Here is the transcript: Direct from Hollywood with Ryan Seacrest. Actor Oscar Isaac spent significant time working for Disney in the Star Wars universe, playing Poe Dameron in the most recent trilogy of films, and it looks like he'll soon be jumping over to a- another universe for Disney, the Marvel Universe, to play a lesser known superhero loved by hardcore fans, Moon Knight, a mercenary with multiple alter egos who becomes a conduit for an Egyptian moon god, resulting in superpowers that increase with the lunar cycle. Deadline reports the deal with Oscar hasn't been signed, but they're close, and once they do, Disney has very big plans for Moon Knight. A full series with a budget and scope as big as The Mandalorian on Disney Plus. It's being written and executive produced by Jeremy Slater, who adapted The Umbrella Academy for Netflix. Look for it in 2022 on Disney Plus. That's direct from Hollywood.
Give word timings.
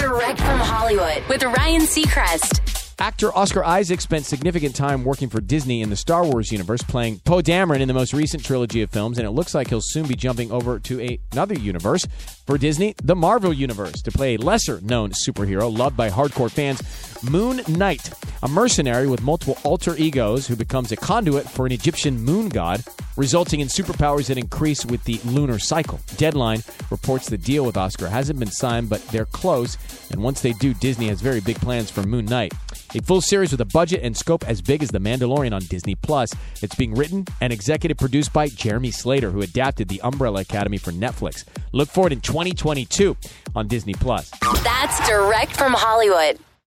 Direct 0.00 0.38
from 0.38 0.58
Hollywood 0.58 1.22
with 1.28 1.42
Ryan 1.42 1.82
Seacrest. 1.82 2.96
Actor 2.98 3.36
Oscar 3.36 3.62
Isaac 3.62 4.00
spent 4.00 4.24
significant 4.24 4.74
time 4.74 5.04
working 5.04 5.28
for 5.28 5.42
Disney 5.42 5.82
in 5.82 5.90
the 5.90 5.96
Star 5.96 6.24
Wars 6.24 6.50
universe, 6.50 6.82
playing 6.82 7.18
Poe 7.20 7.42
Dameron 7.42 7.80
in 7.80 7.88
the 7.88 7.92
most 7.92 8.14
recent 8.14 8.42
trilogy 8.42 8.80
of 8.80 8.88
films, 8.90 9.18
and 9.18 9.26
it 9.26 9.32
looks 9.32 9.54
like 9.54 9.68
he'll 9.68 9.82
soon 9.82 10.06
be 10.06 10.14
jumping 10.14 10.50
over 10.52 10.78
to 10.78 11.00
a- 11.02 11.18
another 11.32 11.54
universe 11.54 12.06
for 12.46 12.56
Disney, 12.56 12.94
the 13.02 13.14
Marvel 13.14 13.52
Universe, 13.52 14.00
to 14.02 14.10
play 14.10 14.36
a 14.36 14.38
lesser 14.38 14.80
known 14.80 15.12
superhero 15.12 15.70
loved 15.74 15.98
by 15.98 16.08
hardcore 16.08 16.50
fans, 16.50 16.82
Moon 17.22 17.60
Knight, 17.68 18.10
a 18.42 18.48
mercenary 18.48 19.06
with 19.06 19.22
multiple 19.22 19.58
alter 19.64 19.94
egos 19.96 20.46
who 20.46 20.56
becomes 20.56 20.92
a 20.92 20.96
conduit 20.96 21.48
for 21.48 21.66
an 21.66 21.72
Egyptian 21.72 22.18
moon 22.22 22.48
god, 22.48 22.82
resulting 23.20 23.60
in 23.60 23.68
superpowers 23.68 24.28
that 24.28 24.38
increase 24.38 24.86
with 24.86 25.04
the 25.04 25.20
lunar 25.26 25.58
cycle. 25.58 26.00
Deadline 26.16 26.62
reports 26.90 27.28
the 27.28 27.36
deal 27.36 27.66
with 27.66 27.76
Oscar 27.76 28.08
hasn't 28.08 28.38
been 28.38 28.50
signed, 28.50 28.88
but 28.88 29.06
they're 29.08 29.26
close, 29.26 29.76
and 30.10 30.22
once 30.22 30.40
they 30.40 30.54
do, 30.54 30.72
Disney 30.72 31.08
has 31.08 31.20
very 31.20 31.40
big 31.40 31.56
plans 31.56 31.90
for 31.90 32.02
Moon 32.02 32.24
Knight. 32.24 32.54
A 32.94 33.02
full 33.02 33.20
series 33.20 33.52
with 33.52 33.60
a 33.60 33.66
budget 33.66 34.00
and 34.02 34.16
scope 34.16 34.42
as 34.48 34.62
big 34.62 34.82
as 34.82 34.88
The 34.88 34.98
Mandalorian 34.98 35.52
on 35.52 35.60
Disney 35.66 35.96
Plus. 35.96 36.30
It's 36.62 36.74
being 36.74 36.94
written 36.94 37.26
and 37.42 37.52
executive 37.52 37.98
produced 37.98 38.32
by 38.32 38.48
Jeremy 38.48 38.90
Slater, 38.90 39.30
who 39.30 39.42
adapted 39.42 39.88
The 39.88 40.00
Umbrella 40.00 40.40
Academy 40.40 40.78
for 40.78 40.90
Netflix. 40.90 41.44
Look 41.72 41.90
for 41.90 42.06
it 42.06 42.14
in 42.14 42.22
2022 42.22 43.18
on 43.54 43.68
Disney 43.68 43.94
Plus. 43.94 44.30
That's 44.64 45.06
direct 45.06 45.54
from 45.54 45.74
Hollywood. 45.74 46.38